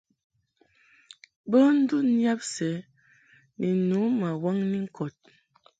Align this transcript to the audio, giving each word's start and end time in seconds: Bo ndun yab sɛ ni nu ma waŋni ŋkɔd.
Bo 1.49 1.57
ndun 1.77 2.07
yab 2.23 2.39
sɛ 2.53 2.69
ni 3.59 3.69
nu 3.89 3.97
ma 4.19 4.29
waŋni 4.43 4.77
ŋkɔd. 4.85 5.15